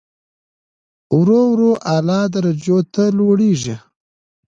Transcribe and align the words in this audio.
ورو 1.17 1.39
ورو 1.51 1.71
اعلی 1.93 2.21
درجو 2.33 2.77
ته 2.93 3.03
لوړېږي. 3.17 3.75